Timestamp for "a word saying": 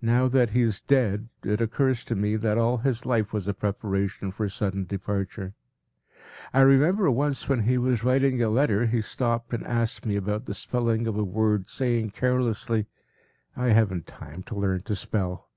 11.18-12.10